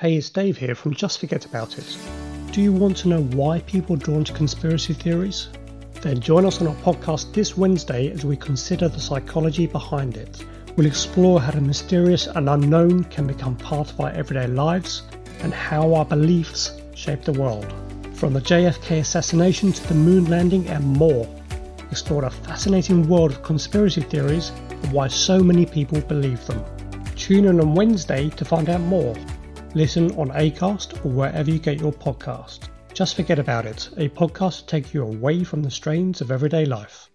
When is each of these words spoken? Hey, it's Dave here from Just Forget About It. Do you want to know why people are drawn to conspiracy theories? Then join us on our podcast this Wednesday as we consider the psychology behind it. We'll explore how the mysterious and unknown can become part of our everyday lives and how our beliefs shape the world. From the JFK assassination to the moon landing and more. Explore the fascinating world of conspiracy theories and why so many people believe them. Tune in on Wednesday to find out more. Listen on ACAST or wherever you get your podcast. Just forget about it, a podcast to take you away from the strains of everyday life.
Hey, 0.00 0.16
it's 0.16 0.30
Dave 0.30 0.56
here 0.56 0.74
from 0.74 0.94
Just 0.94 1.20
Forget 1.20 1.44
About 1.44 1.76
It. 1.76 1.98
Do 2.52 2.62
you 2.62 2.72
want 2.72 2.96
to 2.96 3.08
know 3.08 3.20
why 3.20 3.60
people 3.60 3.96
are 3.96 3.98
drawn 3.98 4.24
to 4.24 4.32
conspiracy 4.32 4.94
theories? 4.94 5.50
Then 6.00 6.20
join 6.20 6.46
us 6.46 6.62
on 6.62 6.68
our 6.68 6.74
podcast 6.76 7.34
this 7.34 7.54
Wednesday 7.54 8.10
as 8.10 8.24
we 8.24 8.34
consider 8.34 8.88
the 8.88 8.98
psychology 8.98 9.66
behind 9.66 10.16
it. 10.16 10.42
We'll 10.74 10.86
explore 10.86 11.38
how 11.38 11.50
the 11.50 11.60
mysterious 11.60 12.28
and 12.28 12.48
unknown 12.48 13.04
can 13.04 13.26
become 13.26 13.56
part 13.56 13.90
of 13.90 14.00
our 14.00 14.08
everyday 14.12 14.46
lives 14.46 15.02
and 15.40 15.52
how 15.52 15.92
our 15.92 16.06
beliefs 16.06 16.80
shape 16.94 17.24
the 17.24 17.34
world. 17.34 17.70
From 18.14 18.32
the 18.32 18.40
JFK 18.40 19.00
assassination 19.00 19.70
to 19.70 19.86
the 19.86 19.94
moon 19.94 20.30
landing 20.30 20.66
and 20.68 20.82
more. 20.82 21.28
Explore 21.90 22.22
the 22.22 22.30
fascinating 22.30 23.06
world 23.06 23.32
of 23.32 23.42
conspiracy 23.42 24.00
theories 24.00 24.48
and 24.70 24.92
why 24.92 25.08
so 25.08 25.40
many 25.40 25.66
people 25.66 26.00
believe 26.00 26.42
them. 26.46 26.64
Tune 27.16 27.44
in 27.44 27.60
on 27.60 27.74
Wednesday 27.74 28.30
to 28.30 28.46
find 28.46 28.70
out 28.70 28.80
more. 28.80 29.14
Listen 29.74 30.10
on 30.18 30.30
ACAST 30.30 31.04
or 31.04 31.10
wherever 31.10 31.48
you 31.48 31.60
get 31.60 31.80
your 31.80 31.92
podcast. 31.92 32.68
Just 32.92 33.14
forget 33.14 33.38
about 33.38 33.66
it, 33.66 33.88
a 33.98 34.08
podcast 34.08 34.60
to 34.60 34.66
take 34.66 34.92
you 34.92 35.04
away 35.04 35.44
from 35.44 35.62
the 35.62 35.70
strains 35.70 36.20
of 36.20 36.32
everyday 36.32 36.64
life. 36.64 37.08